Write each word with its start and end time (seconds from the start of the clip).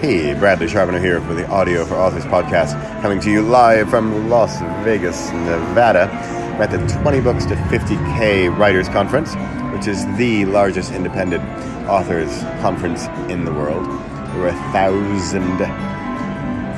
Hey, 0.00 0.32
Bradley 0.32 0.66
Charbonneau 0.66 0.98
here 0.98 1.20
for 1.20 1.34
the 1.34 1.46
Audio 1.48 1.84
for 1.84 1.94
Authors 1.94 2.24
podcast, 2.24 2.72
coming 3.02 3.20
to 3.20 3.30
you 3.30 3.42
live 3.42 3.90
from 3.90 4.30
Las 4.30 4.58
Vegas, 4.82 5.30
Nevada. 5.30 6.08
We're 6.56 6.64
at 6.64 6.70
the 6.70 6.78
20 7.02 7.20
Books 7.20 7.44
to 7.44 7.54
50K 7.54 8.56
Writers 8.56 8.88
Conference, 8.88 9.34
which 9.76 9.86
is 9.86 10.06
the 10.16 10.46
largest 10.46 10.92
independent 10.92 11.44
authors 11.86 12.30
conference 12.62 13.08
in 13.30 13.44
the 13.44 13.52
world. 13.52 13.84
There 13.84 14.44
are 14.44 14.48
a 14.48 14.72
thousand, 14.72 15.58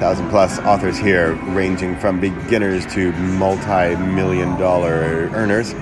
thousand 0.01 0.29
plus 0.29 0.59
authors 0.59 0.99
here, 0.99 1.35
ranging 1.55 1.97
from 2.01 2.19
beginners 2.19 2.85
to 2.95 3.13
multi 3.13 3.95
million 3.95 4.59
dollar 4.59 5.31
earners. 5.33 5.75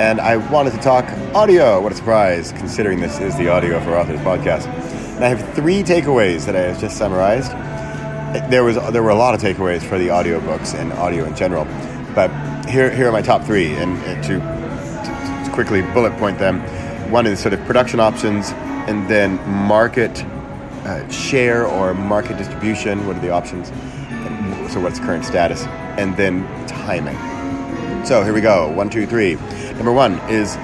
And 0.00 0.22
I 0.22 0.38
wanted 0.38 0.72
to 0.72 0.78
talk 0.78 1.04
audio. 1.34 1.82
What 1.82 1.92
a 1.92 1.96
surprise, 1.96 2.52
considering 2.52 3.00
this 3.00 3.20
is 3.20 3.36
the 3.36 3.48
Audio 3.48 3.78
for 3.80 3.94
Authors 3.94 4.20
podcast. 4.20 4.81
And 5.22 5.32
I 5.32 5.40
have 5.40 5.54
three 5.54 5.84
takeaways 5.84 6.46
that 6.46 6.56
I 6.56 6.62
have 6.62 6.80
just 6.80 6.96
summarized. 6.96 7.52
There 8.50 8.64
was 8.64 8.74
there 8.92 9.04
were 9.04 9.10
a 9.10 9.14
lot 9.14 9.36
of 9.36 9.40
takeaways 9.40 9.80
for 9.80 9.96
the 9.96 10.08
audiobooks 10.08 10.74
and 10.74 10.92
audio 10.94 11.24
in 11.24 11.36
general, 11.36 11.64
but 12.12 12.28
here 12.68 12.90
here 12.90 13.08
are 13.08 13.12
my 13.12 13.22
top 13.22 13.44
three. 13.44 13.72
And, 13.76 14.00
to, 14.24 14.40
to, 14.40 15.44
to 15.44 15.50
quickly 15.54 15.82
bullet 15.94 16.12
point 16.16 16.40
them, 16.40 16.58
one 17.12 17.28
is 17.28 17.38
sort 17.38 17.54
of 17.54 17.60
production 17.66 18.00
options, 18.00 18.50
and 18.88 19.08
then 19.08 19.36
market 19.48 20.24
uh, 20.86 21.08
share 21.08 21.68
or 21.68 21.94
market 21.94 22.36
distribution. 22.36 23.06
What 23.06 23.14
are 23.14 23.20
the 23.20 23.30
options? 23.30 23.68
So 24.72 24.80
what's 24.80 24.98
current 24.98 25.24
status? 25.24 25.62
And 25.98 26.16
then 26.16 26.48
timing. 26.66 27.16
So 28.04 28.24
here 28.24 28.34
we 28.34 28.40
go. 28.40 28.72
One, 28.72 28.90
two, 28.90 29.06
three. 29.06 29.36
Number 29.74 29.92
one 29.92 30.18
is 30.28 30.56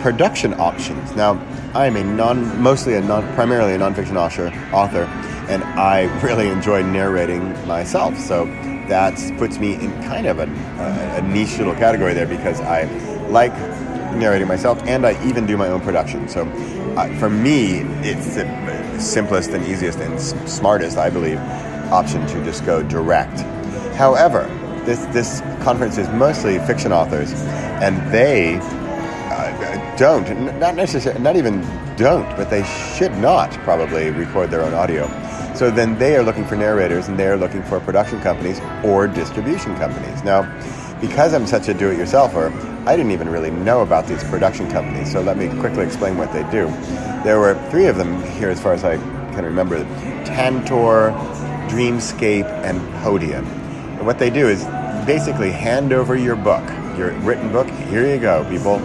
production 0.00 0.54
options. 0.54 1.14
Now, 1.14 1.40
I'm 1.74 1.96
a 1.96 2.04
non, 2.04 2.60
mostly 2.62 2.94
a 2.94 3.00
non, 3.00 3.22
primarily 3.34 3.74
a 3.74 3.78
nonfiction 3.78 4.16
author, 4.16 4.48
author, 4.72 5.04
and 5.48 5.62
I 5.64 6.04
really 6.22 6.48
enjoy 6.48 6.82
narrating 6.82 7.50
myself. 7.66 8.18
So 8.18 8.46
that 8.88 9.14
puts 9.38 9.58
me 9.58 9.74
in 9.74 9.92
kind 10.02 10.26
of 10.26 10.38
a, 10.38 10.44
a, 10.44 11.18
a 11.18 11.22
niche 11.22 11.58
little 11.58 11.74
category 11.74 12.14
there 12.14 12.26
because 12.26 12.60
I 12.60 12.84
like 13.28 13.52
narrating 14.16 14.48
myself, 14.48 14.82
and 14.84 15.06
I 15.06 15.12
even 15.26 15.46
do 15.46 15.56
my 15.56 15.68
own 15.68 15.80
production. 15.80 16.28
So 16.28 16.46
uh, 16.96 17.14
for 17.18 17.28
me, 17.28 17.80
it's 18.02 18.34
the 18.34 18.98
simplest 18.98 19.50
and 19.50 19.64
easiest 19.66 19.98
and 19.98 20.20
smartest, 20.48 20.96
I 20.96 21.10
believe, 21.10 21.38
option 21.92 22.26
to 22.28 22.44
just 22.44 22.64
go 22.64 22.82
direct. 22.82 23.40
However, 23.94 24.46
this 24.84 25.04
this 25.06 25.40
conference 25.62 25.98
is 25.98 26.08
mostly 26.08 26.58
fiction 26.60 26.92
authors, 26.92 27.32
and 27.82 27.96
they 28.12 28.58
don't, 29.98 30.58
not 30.58 30.76
necessarily, 30.76 31.20
not 31.20 31.36
even 31.36 31.60
don't, 31.96 32.28
but 32.36 32.48
they 32.50 32.62
should 32.96 33.12
not 33.18 33.50
probably 33.64 34.10
record 34.10 34.50
their 34.50 34.62
own 34.62 34.72
audio. 34.72 35.06
So 35.54 35.70
then 35.70 35.98
they 35.98 36.14
are 36.16 36.22
looking 36.22 36.46
for 36.46 36.54
narrators 36.54 37.08
and 37.08 37.18
they 37.18 37.26
are 37.26 37.36
looking 37.36 37.64
for 37.64 37.80
production 37.80 38.20
companies 38.20 38.60
or 38.84 39.08
distribution 39.08 39.74
companies. 39.76 40.22
Now, 40.22 40.42
because 41.00 41.34
I'm 41.34 41.46
such 41.46 41.68
a 41.68 41.74
do 41.74 41.90
it 41.90 41.98
yourselfer, 41.98 42.52
I 42.86 42.96
didn't 42.96 43.10
even 43.10 43.28
really 43.28 43.50
know 43.50 43.82
about 43.82 44.06
these 44.06 44.22
production 44.24 44.70
companies. 44.70 45.10
So 45.10 45.20
let 45.20 45.36
me 45.36 45.48
quickly 45.60 45.84
explain 45.84 46.16
what 46.16 46.32
they 46.32 46.42
do. 46.50 46.68
There 47.24 47.40
were 47.40 47.54
three 47.70 47.86
of 47.86 47.96
them 47.96 48.22
here, 48.22 48.50
as 48.50 48.60
far 48.60 48.72
as 48.72 48.84
I 48.84 48.96
can 49.34 49.44
remember 49.44 49.82
Tantor, 50.24 51.10
Dreamscape, 51.68 52.48
and 52.64 52.80
Podium. 53.02 53.44
And 53.44 54.06
what 54.06 54.20
they 54.20 54.30
do 54.30 54.48
is 54.48 54.64
basically 55.06 55.50
hand 55.50 55.92
over 55.92 56.16
your 56.16 56.36
book, 56.36 56.64
your 56.96 57.10
written 57.20 57.50
book. 57.50 57.68
Here 57.68 58.06
you 58.12 58.20
go, 58.20 58.48
people 58.48 58.78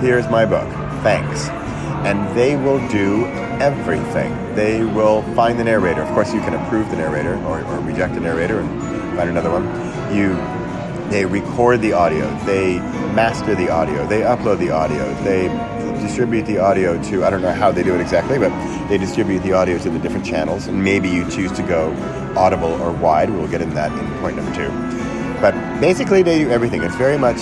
here's 0.00 0.28
my 0.28 0.44
book, 0.44 0.68
thanks. 1.02 1.48
And 2.06 2.36
they 2.36 2.56
will 2.56 2.86
do 2.88 3.26
everything. 3.60 4.54
They 4.54 4.84
will 4.84 5.22
find 5.34 5.58
the 5.58 5.64
narrator. 5.64 6.02
Of 6.02 6.12
course, 6.14 6.32
you 6.32 6.40
can 6.40 6.54
approve 6.54 6.90
the 6.90 6.96
narrator 6.96 7.36
or, 7.44 7.64
or 7.64 7.80
reject 7.80 8.14
the 8.14 8.20
narrator 8.20 8.60
and 8.60 9.16
find 9.16 9.30
another 9.30 9.50
one. 9.50 9.64
You, 10.14 10.34
they 11.10 11.24
record 11.24 11.80
the 11.80 11.92
audio. 11.92 12.28
They 12.44 12.78
master 13.14 13.54
the 13.54 13.70
audio. 13.70 14.06
They 14.06 14.20
upload 14.20 14.58
the 14.58 14.70
audio. 14.70 15.12
They 15.22 15.48
distribute 16.00 16.46
the 16.46 16.58
audio 16.58 17.02
to, 17.04 17.24
I 17.24 17.30
don't 17.30 17.42
know 17.42 17.52
how 17.52 17.72
they 17.72 17.82
do 17.82 17.94
it 17.94 18.00
exactly, 18.00 18.38
but 18.38 18.50
they 18.88 18.98
distribute 18.98 19.40
the 19.40 19.54
audio 19.54 19.78
to 19.78 19.90
the 19.90 19.98
different 19.98 20.26
channels. 20.26 20.66
And 20.66 20.82
maybe 20.82 21.08
you 21.08 21.28
choose 21.30 21.50
to 21.52 21.62
go 21.62 21.92
audible 22.36 22.80
or 22.82 22.92
wide. 22.92 23.30
We'll 23.30 23.48
get 23.48 23.62
into 23.62 23.74
that 23.74 23.90
in 23.98 24.20
point 24.20 24.36
number 24.36 24.54
two. 24.54 24.68
But 25.40 25.80
basically, 25.80 26.22
they 26.22 26.38
do 26.38 26.50
everything. 26.50 26.82
It's 26.82 26.96
very 26.96 27.18
much 27.18 27.38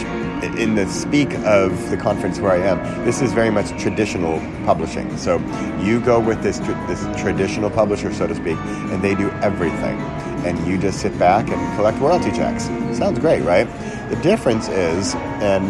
in 0.59 0.75
the 0.75 0.87
speak 0.89 1.33
of 1.41 1.91
the 1.91 1.97
conference 1.97 2.39
where 2.39 2.53
I 2.53 2.59
am, 2.59 3.05
this 3.05 3.21
is 3.21 3.33
very 3.33 3.51
much 3.51 3.69
traditional 3.81 4.39
publishing. 4.65 5.17
So 5.17 5.39
you 5.81 6.01
go 6.01 6.21
with 6.21 6.43
this 6.43 6.59
this 6.59 7.05
traditional 7.21 7.71
publisher, 7.71 8.13
so 8.13 8.27
to 8.27 8.35
speak, 8.35 8.59
and 8.59 9.03
they 9.03 9.15
do 9.15 9.31
everything, 9.43 10.01
and 10.47 10.67
you 10.67 10.79
just 10.79 11.01
sit 11.01 11.19
back 11.19 11.49
and 11.49 11.77
collect 11.77 11.99
royalty 11.99 12.31
checks. 12.31 12.65
Sounds 12.97 13.19
great, 13.19 13.43
right? 13.43 13.67
The 14.11 14.17
difference 14.17 14.69
is, 14.69 15.15
and 15.15 15.65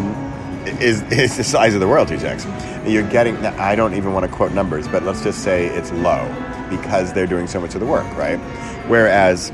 is, 0.81 1.01
is 1.11 1.37
the 1.37 1.43
size 1.43 1.73
of 1.73 1.79
the 1.79 1.87
royalty 1.87 2.17
checks. 2.17 2.45
You're 2.85 3.09
getting. 3.09 3.37
I 3.37 3.75
don't 3.75 3.93
even 3.93 4.13
want 4.13 4.25
to 4.25 4.31
quote 4.31 4.51
numbers, 4.51 4.87
but 4.87 5.03
let's 5.03 5.23
just 5.23 5.43
say 5.43 5.67
it's 5.67 5.91
low 5.91 6.27
because 6.69 7.13
they're 7.13 7.27
doing 7.27 7.47
so 7.47 7.59
much 7.59 7.73
of 7.73 7.79
the 7.79 7.85
work, 7.85 8.05
right? 8.17 8.37
Whereas 8.87 9.51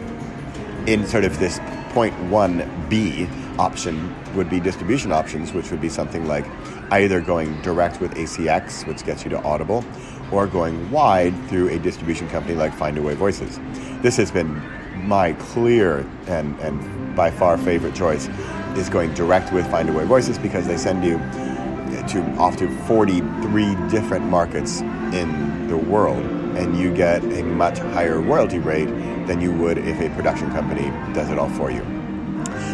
in 0.88 1.06
sort 1.06 1.24
of 1.24 1.40
this 1.40 1.60
point 1.90 2.18
one 2.30 2.70
B 2.90 3.28
option 3.62 3.96
would 4.36 4.50
be 4.50 4.60
distribution 4.60 5.12
options, 5.12 5.54
which 5.54 5.70
would 5.70 5.80
be 5.80 5.90
something 5.90 6.26
like 6.26 6.46
either 6.92 7.22
going 7.22 7.62
direct 7.62 8.02
with 8.02 8.12
ACX, 8.16 8.88
which 8.88 9.06
gets 9.06 9.24
you 9.24 9.30
to 9.30 9.42
Audible, 9.44 9.86
or 10.32 10.48
going 10.48 10.90
wide 10.90 11.36
through 11.48 11.70
a 11.70 11.78
distribution 11.78 12.28
company 12.30 12.56
like 12.56 12.74
Findaway 12.74 13.16
Voices. 13.16 13.60
This 14.02 14.18
has 14.18 14.32
been 14.32 14.52
my 15.08 15.34
clear 15.34 16.00
and, 16.28 16.60
and 16.60 17.16
by 17.16 17.30
far 17.30 17.56
favorite 17.58 17.94
choice 17.94 18.28
is 18.76 18.90
going 18.90 19.14
direct 19.14 19.54
with 19.54 19.66
Findaway 19.68 20.06
Voices 20.06 20.40
because 20.40 20.66
they 20.66 20.78
send 20.78 21.04
you 21.04 21.18
to 22.08 22.24
off 22.40 22.58
to 22.58 22.68
43 22.88 23.76
different 23.90 24.26
markets 24.26 24.82
in 25.14 25.68
the 25.68 25.78
world 25.78 26.26
and 26.58 26.78
you 26.80 26.94
get 26.94 27.24
a 27.24 27.44
much 27.44 27.78
higher 27.78 28.20
royalty 28.20 28.60
rate 28.60 28.90
than 29.28 29.40
you 29.40 29.52
would 29.52 29.78
if 29.78 30.00
a 30.02 30.10
production 30.16 30.50
company 30.52 30.90
does 31.14 31.30
it 31.30 31.38
all 31.38 31.50
for 31.50 31.70
you. 31.70 31.86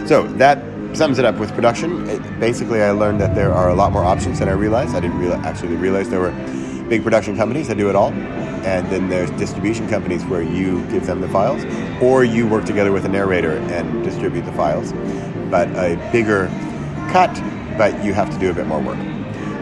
So 0.08 0.24
that 0.38 0.64
sums 0.98 1.20
it 1.20 1.26
up 1.26 1.38
with 1.38 1.54
production. 1.54 2.10
It, 2.10 2.40
basically, 2.40 2.82
I 2.82 2.90
learned 2.90 3.22
that 3.22 3.36
there 3.36 3.54
are 3.54 3.70
a 3.70 3.76
lot 3.76 3.92
more 3.92 4.04
options 4.04 4.40
than 4.40 4.50
I 4.50 4.54
realized. 4.54 4.96
I 4.96 5.00
didn't 5.00 5.22
actually 5.46 5.76
realize 5.76 6.10
there 6.10 6.20
were 6.20 6.32
big 6.90 7.04
production 7.04 7.38
companies 7.38 7.68
that 7.68 7.78
do 7.78 7.88
it 7.88 7.96
all. 7.96 8.12
And 8.66 8.90
then 8.90 9.08
there's 9.08 9.30
distribution 9.32 9.88
companies 9.88 10.26
where 10.26 10.42
you 10.42 10.84
give 10.88 11.06
them 11.06 11.22
the 11.22 11.30
files, 11.30 11.64
or 12.02 12.24
you 12.24 12.48
work 12.48 12.66
together 12.66 12.92
with 12.92 13.06
a 13.06 13.10
narrator 13.10 13.58
and 13.58 14.04
distribute 14.04 14.42
the 14.42 14.52
files. 14.54 14.92
But 15.52 15.70
a 15.70 15.96
bigger 16.12 16.48
cut, 17.12 17.32
but 17.78 18.04
you 18.04 18.14
have 18.14 18.32
to 18.32 18.40
do 18.40 18.50
a 18.50 18.54
bit 18.54 18.66
more 18.66 18.82
work. 18.82 18.98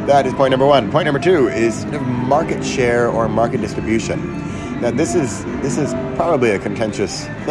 That 0.08 0.26
is 0.26 0.34
point 0.34 0.52
number 0.52 0.66
one. 0.66 0.90
Point 0.90 1.04
number 1.04 1.20
two 1.20 1.50
is 1.50 1.86
market 1.86 2.64
share 2.64 3.10
or 3.10 3.28
market 3.28 3.60
distribution. 3.60 4.42
Now, 4.80 4.92
this 4.92 5.16
is 5.16 5.44
this 5.62 5.78
is 5.78 5.94
probably 6.16 6.52
a 6.52 6.60
contentious 6.60 7.26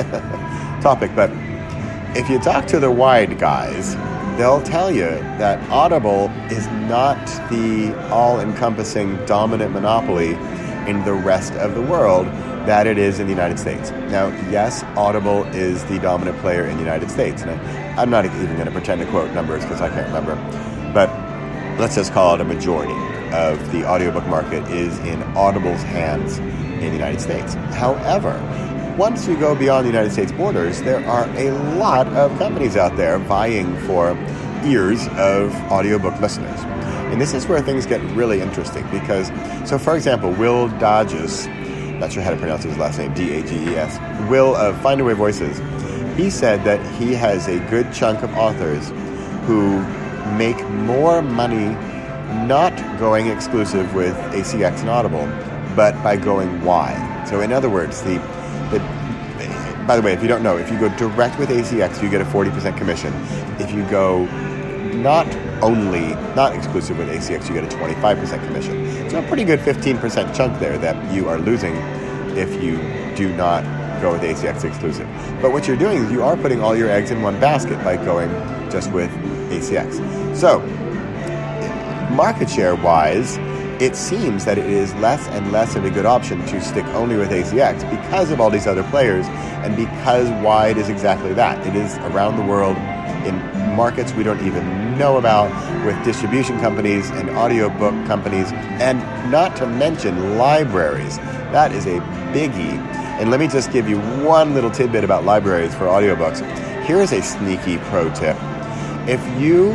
topic, 0.83 1.11
but 1.15 1.31
if 2.17 2.31
you 2.31 2.39
talk 2.39 2.67
to 2.67 2.79
the 2.79 2.91
wide 2.91 3.39
guys, 3.39 3.97
they'll 4.37 4.63
tell 4.63 4.91
you 4.91 5.09
that 5.39 5.69
Audible 5.69 6.31
is 6.49 6.67
not 6.89 7.27
the 7.51 7.93
all 8.11 8.41
encompassing 8.41 9.17
dominant 9.27 9.73
monopoly 9.73 10.35
in 10.89 11.05
the 11.05 11.13
rest 11.13 11.53
of 11.55 11.75
the 11.75 11.83
world 11.83 12.27
that 12.67 12.87
it 12.87 12.99
is 12.99 13.19
in 13.19 13.27
the 13.27 13.33
United 13.33 13.59
States. 13.59 13.91
Now, 13.91 14.29
yes, 14.49 14.85
Audible 14.97 15.45
is 15.47 15.85
the 15.85 15.99
dominant 15.99 16.39
player 16.39 16.65
in 16.65 16.77
the 16.77 16.83
United 16.83 17.11
States. 17.11 17.43
And 17.43 17.51
I, 17.99 18.03
am 18.03 18.11
not 18.11 18.25
even 18.25 18.47
going 18.55 18.67
to 18.67 18.71
pretend 18.71 19.01
to 19.01 19.07
quote 19.09 19.33
numbers 19.33 19.65
because 19.65 19.81
I 19.81 19.89
can't 19.89 20.07
remember. 20.07 20.37
But 20.95 21.11
let's 21.81 21.97
just 21.97 22.13
call 22.13 22.37
it 22.37 22.41
a 22.41 22.45
majority 22.45 22.95
of 23.35 23.73
the 23.73 23.85
audiobook 23.85 24.27
market 24.27 24.63
is 24.71 24.99
in 25.01 25.21
Audible's 25.37 25.83
hands 25.83 26.39
in 26.39 26.79
the 26.79 26.93
United 26.93 27.21
States. 27.21 27.55
However, 27.55 28.33
once 28.97 29.27
you 29.27 29.37
go 29.37 29.55
beyond 29.55 29.85
the 29.85 29.91
United 29.91 30.13
States 30.13 30.31
borders, 30.33 30.81
there 30.83 31.05
are 31.07 31.29
a 31.37 31.51
lot 31.77 32.07
of 32.09 32.37
companies 32.39 32.77
out 32.77 32.97
there 32.97 33.19
vying 33.19 33.77
for 33.87 34.17
ears 34.65 35.09
of 35.17 35.53
audiobook 35.71 36.19
listeners. 36.21 36.61
And 37.11 37.21
this 37.21 37.35
is 37.35 37.47
where 37.47 37.61
things 37.61 37.87
get 37.87 38.01
really 38.13 38.41
interesting 38.41 38.89
because, 38.91 39.29
so 39.69 39.79
for 39.79 39.97
example, 39.97 40.31
Will 40.33 40.69
Dages, 40.69 41.49
not 41.99 42.13
sure 42.13 42.23
how 42.23 42.31
to 42.31 42.37
pronounce 42.37 42.63
his 42.63 42.77
last 42.79 42.99
name, 42.99 43.13
D 43.15 43.35
A 43.35 43.43
G 43.43 43.57
E 43.57 43.77
S, 43.77 43.99
Will 44.31 44.55
of 44.55 44.77
Findaway 44.77 45.15
Voices, 45.15 45.59
he 46.17 46.31
said 46.31 46.63
that 46.65 46.81
he 46.95 47.15
has 47.15 47.49
a 47.49 47.59
good 47.71 47.93
chunk 47.93 48.23
of 48.23 48.33
authors 48.35 48.91
who 49.47 49.81
make 50.37 50.61
more 50.69 51.21
money 51.21 51.75
not 52.47 52.73
going 52.99 53.27
exclusive 53.27 53.93
with 53.95 54.15
ACX 54.33 54.81
and 54.81 54.89
Audible, 54.89 55.27
but 55.75 56.01
by 56.03 56.17
going 56.17 56.63
wide. 56.65 57.29
So, 57.29 57.41
in 57.41 57.53
other 57.53 57.69
words, 57.69 58.03
the 58.03 58.19
by 59.86 59.97
the 59.97 60.03
way, 60.03 60.12
if 60.12 60.22
you 60.22 60.28
don't 60.28 60.42
know, 60.42 60.56
if 60.56 60.71
you 60.71 60.78
go 60.78 60.88
direct 60.97 61.38
with 61.38 61.50
ACX, 61.50 62.03
you 62.03 62.10
get 62.10 62.21
a 62.21 62.24
40% 62.24 62.76
commission. 62.76 63.12
If 63.59 63.72
you 63.72 63.84
go 63.91 64.26
not 64.94 65.26
only, 65.62 66.15
not 66.34 66.54
exclusive 66.54 66.98
with 66.98 67.09
ACX, 67.09 67.48
you 67.48 67.54
get 67.54 67.65
a 67.65 67.76
25% 67.76 68.47
commission. 68.47 69.10
So 69.10 69.18
a 69.18 69.22
pretty 69.28 69.44
good 69.44 69.60
15% 69.60 70.34
chunk 70.34 70.59
there 70.59 70.78
that 70.78 71.12
you 71.12 71.28
are 71.28 71.38
losing 71.38 71.74
if 72.36 72.62
you 72.62 72.76
do 73.15 73.34
not 73.36 73.62
go 74.00 74.12
with 74.12 74.22
ACX 74.22 74.65
exclusive. 74.65 75.09
But 75.41 75.53
what 75.53 75.66
you're 75.66 75.76
doing 75.76 76.04
is 76.04 76.10
you 76.10 76.22
are 76.22 76.36
putting 76.36 76.60
all 76.60 76.76
your 76.76 76.91
eggs 76.91 77.10
in 77.10 77.22
one 77.22 77.38
basket 77.41 77.82
by 77.84 77.97
going 77.97 78.30
just 78.71 78.91
with 78.92 79.10
ACX. 79.50 80.36
So, 80.36 80.60
market 82.15 82.48
share 82.50 82.74
wise, 82.74 83.38
it 83.80 83.97
seems 83.97 84.44
that 84.44 84.59
it 84.59 84.66
is 84.66 84.94
less 84.94 85.26
and 85.28 85.50
less 85.50 85.74
of 85.76 85.84
a 85.84 85.91
good 85.91 86.06
option 86.06 86.44
to 86.47 86.60
stick 86.60 86.84
only 86.88 87.16
with 87.16 87.30
ACX 87.30 87.88
because 87.91 88.30
of 88.30 88.41
all 88.41 88.50
these 88.50 88.66
other 88.66 88.82
players 88.84 89.26
and 89.26 89.76
because 89.76 90.30
wide 90.42 90.78
is 90.78 90.88
exactly 90.88 91.32
that. 91.34 91.66
It 91.66 91.74
is 91.74 91.97
around 91.98 92.36
the 92.36 92.44
world 92.44 92.76
in 93.26 93.36
markets 93.74 94.12
we 94.12 94.22
don't 94.22 94.44
even 94.47 94.97
know 94.98 95.16
about 95.16 95.50
with 95.84 96.03
distribution 96.04 96.60
companies 96.60 97.10
and 97.10 97.30
audiobook 97.30 97.94
companies 98.06 98.53
and 98.53 98.98
not 99.30 99.56
to 99.56 99.66
mention 99.66 100.38
libraries. 100.38 101.18
That 101.50 101.72
is 101.72 101.86
a 101.86 101.98
biggie. 102.32 102.78
And 103.18 103.30
let 103.30 103.41
me 103.41 103.48
just 103.48 103.72
give 103.72 103.88
you 103.88 103.98
one 104.24 104.54
little 104.54 104.71
tidbit 104.71 105.04
about 105.04 105.24
libraries 105.24 105.74
for 105.74 105.84
audiobooks. 105.84 106.41
Here 106.84 107.00
is 107.00 107.12
a 107.12 107.22
sneaky 107.22 107.78
pro 107.78 108.12
tip. 108.15 108.36
If 109.09 109.21
you 109.41 109.72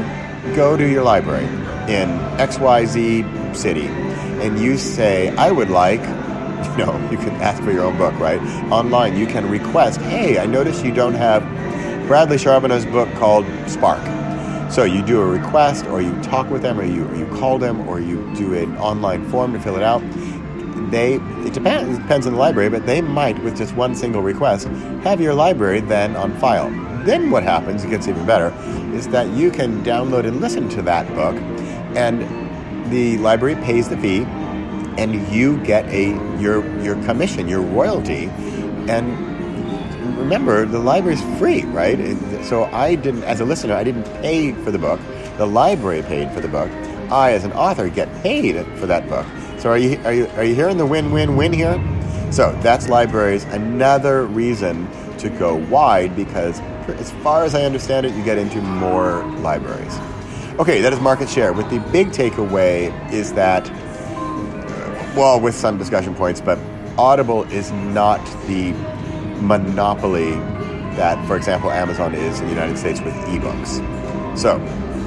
go 0.56 0.78
to 0.78 0.90
your 0.90 1.04
library 1.04 1.48
in 1.90 2.10
XYZ 2.38 3.56
city 3.56 3.88
and 4.42 4.60
you 4.60 4.78
say, 4.78 5.30
I 5.36 5.52
would 5.52 5.70
like, 5.70 6.00
you 6.78 6.86
know, 6.86 7.10
you 7.12 7.18
can 7.18 7.32
ask 7.42 7.62
for 7.64 7.72
your 7.72 7.84
own 7.84 7.98
book, 7.98 8.18
right? 8.20 8.40
Online, 8.72 9.18
you 9.18 9.28
can 9.28 9.50
request, 9.50 10.00
hey, 10.02 10.40
I 10.40 10.46
notice 10.46 10.84
you 10.84 10.94
don't 10.94 11.16
have 11.16 11.44
Bradley 12.08 12.38
Charbonneau's 12.38 12.86
book 12.86 13.12
called 13.16 13.46
Spark. 13.68 14.02
So 14.72 14.84
you 14.84 15.02
do 15.02 15.20
a 15.20 15.26
request, 15.26 15.86
or 15.88 16.00
you 16.00 16.14
talk 16.22 16.50
with 16.52 16.62
them, 16.62 16.80
or 16.80 16.86
you, 16.86 17.12
you 17.16 17.26
call 17.38 17.58
them, 17.58 17.88
or 17.90 18.00
you 18.00 18.18
do 18.36 18.54
an 18.54 18.78
online 18.78 19.28
form 19.30 19.52
to 19.54 19.60
fill 19.60 19.76
it 19.76 19.84
out. 19.84 20.00
They 20.92 21.16
it 21.16 21.54
depends 21.54 21.98
it 21.98 22.02
depends 22.02 22.28
on 22.28 22.34
the 22.34 22.40
library, 22.40 22.70
but 22.70 22.86
they 22.86 23.02
might, 23.02 23.42
with 23.44 23.58
just 23.58 23.76
one 23.76 23.96
single 23.96 24.22
request, 24.22 24.68
have 25.04 25.20
your 25.20 25.34
library 25.34 25.82
then 25.82 26.16
on 26.16 26.38
file. 26.40 26.70
Then 27.04 27.32
what 27.32 27.42
happens? 27.42 27.84
It 27.84 27.90
gets 27.90 28.08
even 28.08 28.26
better. 28.28 28.54
Is 28.96 29.08
that 29.10 29.30
you 29.30 29.50
can 29.50 29.84
download 29.84 30.26
and 30.26 30.40
listen 30.40 30.70
to 30.70 30.82
that 30.84 31.08
book, 31.16 31.36
and 31.96 32.92
the 32.92 33.18
library 33.20 33.56
pays 33.56 33.90
the 33.90 33.98
fee, 33.98 34.24
and 34.98 35.16
you 35.32 35.64
get 35.64 35.86
a 35.86 36.10
your 36.40 36.66
your 36.82 36.96
commission, 37.04 37.48
your 37.48 37.62
royalty, 37.62 38.26
and 38.90 39.28
remember 40.18 40.66
the 40.66 40.80
library 40.80 41.16
is 41.16 41.40
free, 41.40 41.64
right? 41.66 41.98
So 42.44 42.66
I 42.66 42.96
didn't, 42.96 43.24
as 43.24 43.40
a 43.40 43.46
listener, 43.46 43.74
I 43.76 43.84
didn't 43.84 44.04
pay 44.22 44.52
for 44.52 44.72
the 44.72 44.78
book. 44.78 45.00
The 45.38 45.46
library 45.46 46.02
paid 46.04 46.32
for 46.32 46.42
the 46.42 46.48
book. 46.48 46.70
I, 47.12 47.32
as 47.32 47.44
an 47.46 47.54
author, 47.54 47.90
get 47.90 48.14
paid 48.22 48.64
for 48.78 48.86
that 48.86 49.08
book. 49.10 49.26
So 49.58 49.70
are 49.70 49.78
you 49.78 50.00
are 50.04 50.14
you 50.14 50.28
are 50.36 50.44
you 50.44 50.56
hearing 50.56 50.78
the 50.78 50.86
win-win-win 50.86 51.54
here? 51.54 51.82
So 52.32 52.52
that's 52.62 52.88
libraries. 52.88 53.44
Another 53.46 54.26
reason 54.26 54.88
to 55.18 55.30
go 55.30 55.56
wide 55.56 56.16
because, 56.16 56.60
as 56.88 57.12
far 57.24 57.44
as 57.44 57.56
I 57.56 57.64
understand 57.64 58.06
it, 58.06 58.14
you 58.14 58.24
get 58.24 58.38
into 58.38 58.62
more 58.62 59.24
libraries. 59.38 59.98
Okay, 60.60 60.82
that 60.82 60.92
is 60.92 61.00
market 61.00 61.30
share. 61.30 61.54
With 61.54 61.70
the 61.70 61.80
big 61.90 62.10
takeaway 62.10 62.92
is 63.14 63.32
that, 63.36 63.66
well, 65.16 65.40
with 65.40 65.56
some 65.56 65.78
discussion 65.78 66.14
points, 66.14 66.42
but 66.42 66.60
Audible 66.98 67.44
is 67.44 67.72
not 67.72 68.20
the 68.46 68.74
monopoly 69.40 70.32
that, 70.98 71.26
for 71.28 71.38
example, 71.38 71.72
Amazon 71.72 72.14
is 72.14 72.42
in 72.42 72.48
the 72.48 72.52
United 72.52 72.78
States 72.78 73.00
with 73.00 73.14
ebooks. 73.14 74.38
So 74.38 74.60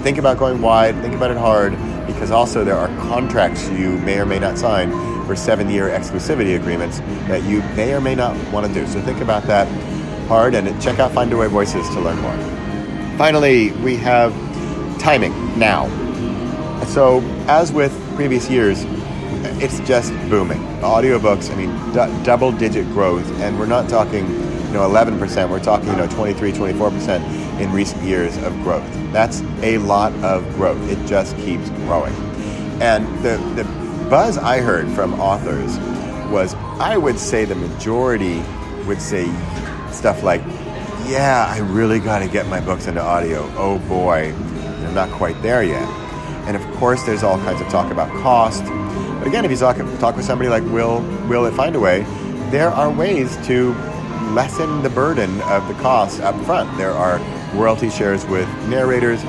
think 0.03 0.17
about 0.17 0.39
going 0.39 0.63
wide, 0.63 0.95
think 1.03 1.15
about 1.15 1.31
it 1.31 1.37
hard, 1.37 1.73
because 2.07 2.31
also 2.31 2.65
there 2.65 2.79
are 2.79 2.89
contracts 3.07 3.69
you 3.69 3.99
may 3.99 4.19
or 4.19 4.25
may 4.25 4.39
not 4.39 4.57
sign 4.57 4.91
for 5.27 5.37
seven 5.37 5.69
year 5.69 5.91
exclusivity 5.91 6.57
agreements 6.57 7.01
that 7.29 7.43
you 7.43 7.61
may 7.77 7.93
or 7.93 8.01
may 8.01 8.15
not 8.15 8.35
want 8.55 8.67
to 8.67 8.73
do. 8.73 8.87
So 8.87 9.03
think 9.03 9.21
about 9.21 9.43
that 9.43 9.69
hard 10.29 10.55
and 10.55 10.81
check 10.81 10.99
out 10.99 11.13
Findaway 11.13 11.51
Voices 11.51 11.87
to 11.91 12.01
learn 12.01 12.19
more. 12.23 13.19
Finally, 13.19 13.73
we 13.83 13.97
have 13.97 14.33
timing 15.03 15.59
now. 15.59 15.89
So, 16.87 17.21
as 17.49 17.73
with 17.73 17.93
previous 18.15 18.49
years, 18.49 18.85
it's 19.61 19.81
just 19.81 20.13
booming. 20.31 20.61
Audiobooks, 20.81 21.51
I 21.51 21.57
mean, 21.57 21.71
d- 21.93 22.25
double 22.25 22.53
digit 22.53 22.87
growth, 22.89 23.29
and 23.41 23.59
we're 23.59 23.67
not 23.67 23.89
talking, 23.89 24.29
you 24.29 24.73
know, 24.73 24.89
11%, 24.89 25.51
we're 25.51 25.63
talking, 25.63 25.89
you 25.89 25.97
know, 25.97 26.07
23, 26.09 26.53
24% 26.53 27.61
in 27.61 27.73
recent 27.73 28.03
years 28.03 28.37
of 28.39 28.53
growth. 28.63 28.89
That's 29.13 29.43
a 29.63 29.79
lot 29.79 30.13
of 30.25 30.49
growth. 30.55 30.81
It 30.89 31.05
just 31.07 31.37
keeps 31.39 31.69
growing. 31.71 32.15
And 32.81 33.07
the, 33.25 33.39
the 33.57 33.65
buzz 34.09 34.39
I 34.39 34.59
heard 34.59 34.89
from 34.91 35.15
authors 35.21 35.79
was 36.31 36.55
I 36.81 36.97
would 36.97 37.19
say 37.19 37.45
the 37.45 37.55
majority 37.55 38.43
would 38.87 39.01
say 39.01 39.27
stuff 39.91 40.23
like, 40.23 40.43
yeah, 41.07 41.47
I 41.49 41.59
really 41.59 41.99
got 41.99 42.21
to 42.21 42.29
get 42.29 42.47
my 42.47 42.61
books 42.61 42.87
into 42.87 43.01
audio. 43.03 43.49
Oh 43.57 43.79
boy, 43.89 44.33
I'm 44.85 44.95
not 44.95 45.11
quite 45.11 45.41
there 45.43 45.63
yet. 45.63 45.89
And 46.47 46.57
of 46.57 46.63
course, 46.77 47.05
there's 47.05 47.23
all 47.23 47.39
kinds 47.39 47.61
of 47.61 47.69
talk 47.69 47.93
about 47.93 48.09
cost 48.23 48.65
but 49.23 49.29
again, 49.29 49.45
if 49.45 49.53
you 49.53 49.57
talk, 49.57 49.77
talk 50.01 50.17
with 50.17 50.25
somebody 50.25 50.51
like 50.51 50.65
Will, 50.65 51.01
Will 51.29 51.47
at 51.47 51.53
Findaway, 51.53 52.03
there 52.51 52.71
are 52.71 52.91
ways 52.91 53.37
to 53.47 53.73
lessen 54.35 54.83
the 54.83 54.91
burden 54.91 55.41
of 55.43 55.69
the 55.69 55.75
cost 55.75 56.21
up 56.23 56.35
front. 56.45 56.77
There 56.77 56.91
are 56.91 57.21
royalty 57.55 57.89
shares 57.89 58.27
with 58.27 58.49
narrators, 58.67 59.23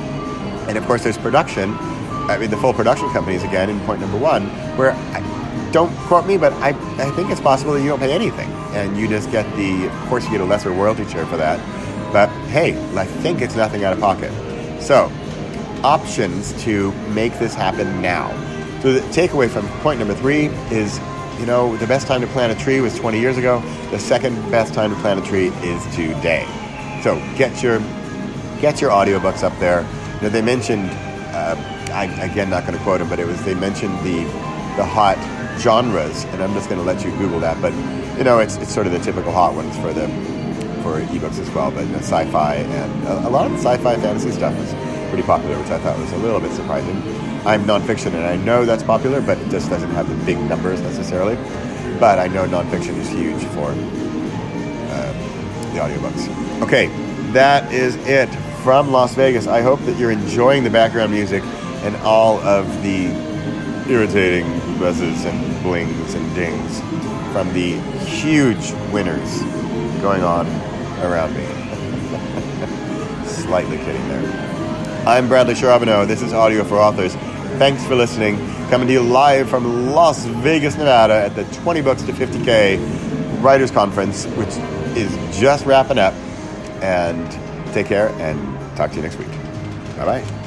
and 0.68 0.80
of 0.80 0.86
course, 0.88 1.04
there's 1.04 1.20
production. 1.20 1.76
I 2.28 2.40
mean, 2.40 2.50
the 2.50 2.58
full 2.58 2.74
production 2.74 3.08
companies 3.12 3.44
again 3.44 3.70
in 3.70 3.80
point 3.82 4.02
number 4.02 4.18
one, 4.18 4.48
where 4.78 4.94
I, 4.94 5.70
don't 5.72 5.96
quote 6.08 6.26
me, 6.26 6.40
but 6.40 6.54
I, 6.54 6.70
I 6.70 7.12
think 7.12 7.30
it's 7.30 7.40
possible 7.40 7.74
that 7.74 7.82
you 7.84 7.90
don't 7.90 8.00
pay 8.00 8.14
anything, 8.14 8.50
and 8.74 8.98
you 8.98 9.08
just 9.08 9.32
get 9.32 9.46
the. 9.56 9.86
Of 9.86 10.10
course, 10.10 10.24
you 10.24 10.32
get 10.32 10.42
a 10.42 10.46
lesser 10.46 10.72
royalty 10.72 11.08
share 11.08 11.28
for 11.28 11.38
that. 11.38 11.60
But 12.12 12.30
hey, 12.48 12.76
I 12.98 13.06
think 13.06 13.42
it's 13.42 13.56
nothing 13.56 13.84
out 13.84 13.94
of 13.94 14.00
pocket. 14.00 14.32
So, 14.82 15.12
options 15.84 16.54
to 16.64 16.92
make 17.10 17.38
this 17.40 17.54
happen 17.54 18.02
now. 18.02 18.30
So 18.82 18.94
the 18.94 19.00
takeaway 19.12 19.50
from 19.50 19.68
point 19.80 20.00
number 20.00 20.16
three 20.16 20.48
is, 20.72 21.00
you 21.40 21.46
know, 21.46 21.76
the 21.78 21.88
best 21.88 22.08
time 22.08 22.22
to 22.22 22.28
plant 22.28 22.52
a 22.52 22.64
tree 22.64 22.82
was 22.82 22.98
20 23.00 23.20
years 23.20 23.38
ago. 23.38 23.62
The 23.92 24.00
second 24.00 24.36
best 24.52 24.74
time 24.74 24.94
to 24.94 25.00
plant 25.02 25.26
a 25.26 25.28
tree 25.28 25.48
is 25.48 25.84
today. 25.96 26.46
So 27.02 27.16
get 27.38 27.64
your 27.64 27.80
get 28.60 28.82
your 28.82 28.92
audiobooks 28.92 29.44
up 29.44 29.58
there. 29.60 29.82
You 30.16 30.22
know, 30.24 30.30
they 30.30 30.42
mentioned, 30.42 30.90
uh, 31.34 31.56
I, 31.92 32.06
again, 32.24 32.50
not 32.50 32.66
going 32.66 32.78
to 32.78 32.84
quote 32.84 33.00
them, 33.00 33.10
but 33.10 33.20
it 33.20 33.28
was 33.28 33.42
they 33.44 33.56
mentioned 33.56 33.98
the 34.00 34.24
the 34.76 34.86
hot 34.86 35.18
genres, 35.60 36.26
and 36.26 36.42
I'm 36.42 36.54
just 36.54 36.70
going 36.70 36.80
to 36.80 36.86
let 36.86 37.06
you 37.06 37.12
Google 37.18 37.40
that. 37.42 37.62
But 37.62 37.74
you 38.18 38.24
know, 38.24 38.40
it's 38.40 38.58
it's 38.58 38.74
sort 38.74 38.88
of 38.88 38.94
the 38.94 39.00
typical 39.00 39.32
hot 39.32 39.54
ones 39.54 39.76
for 39.78 39.94
the 39.94 40.08
for 40.84 41.02
ebooks 41.02 41.40
as 41.40 41.50
well. 41.52 41.72
But 41.72 41.86
you 41.86 41.92
know, 41.92 42.00
sci-fi 42.00 42.56
and 42.56 43.08
a, 43.08 43.28
a 43.28 43.30
lot 43.30 43.46
of 43.46 43.52
the 43.54 43.58
sci-fi 43.58 43.96
fantasy 43.98 44.32
stuff 44.32 44.58
is 44.60 44.74
pretty 45.14 45.28
popular, 45.28 45.60
which 45.60 45.70
I 45.70 45.78
thought 45.78 45.96
was 46.00 46.12
a 46.14 46.18
little 46.18 46.40
bit 46.40 46.52
surprising. 46.54 46.96
I'm 47.46 47.66
nonfiction, 47.66 48.16
and 48.16 48.26
I 48.26 48.36
know 48.36 48.66
that's 48.66 48.82
popular, 48.82 49.22
but 49.22 49.38
it 49.38 49.48
just 49.52 49.70
doesn't 49.70 49.92
have 49.92 50.10
the 50.10 50.16
big 50.26 50.40
numbers 50.40 50.82
necessarily. 50.82 51.36
But 52.00 52.18
I 52.18 52.26
know 52.26 52.48
nonfiction 52.48 52.98
is 52.98 53.10
huge 53.10 53.44
for 53.54 53.70
uh, 54.90 55.14
the 55.72 55.78
audiobooks. 55.78 56.64
Okay, 56.64 56.88
that 57.32 57.72
is 57.72 57.96
it 58.08 58.26
from 58.64 58.92
Las 58.92 59.14
Vegas. 59.14 59.46
I 59.46 59.62
hope 59.62 59.80
that 59.82 60.00
you're 60.00 60.10
enjoying 60.10 60.64
the 60.64 60.72
background 60.72 61.12
music 61.12 61.44
and 61.84 61.96
all 61.98 62.40
of 62.40 62.66
the 62.82 63.06
irritating 63.88 64.48
buzzes 64.80 65.26
and 65.26 65.62
blings 65.62 66.16
and 66.16 66.34
dings 66.34 66.80
from 67.32 67.54
the 67.54 67.74
huge 68.04 68.72
winners 68.92 69.44
going 70.02 70.24
on 70.24 70.48
around 71.04 71.36
me. 71.36 71.46
Slightly 73.28 73.78
kidding 73.78 74.08
there. 74.10 74.53
I'm 75.06 75.28
Bradley 75.28 75.54
Charbonneau. 75.54 76.06
This 76.06 76.22
is 76.22 76.32
Audio 76.32 76.64
for 76.64 76.78
Authors. 76.78 77.14
Thanks 77.58 77.86
for 77.86 77.94
listening. 77.94 78.38
Coming 78.70 78.88
to 78.88 78.94
you 78.94 79.02
live 79.02 79.50
from 79.50 79.92
Las 79.92 80.24
Vegas, 80.26 80.78
Nevada 80.78 81.16
at 81.16 81.36
the 81.36 81.44
20 81.62 81.82
Books 81.82 82.04
to 82.04 82.14
50K 82.14 83.44
Writers 83.44 83.70
Conference, 83.70 84.26
which 84.38 84.56
is 84.96 85.12
just 85.38 85.66
wrapping 85.66 85.98
up. 85.98 86.14
And 86.82 87.30
take 87.74 87.88
care 87.88 88.10
and 88.22 88.78
talk 88.78 88.92
to 88.92 88.96
you 88.96 89.02
next 89.02 89.18
week. 89.18 89.28
Bye 89.98 90.06
bye. 90.06 90.43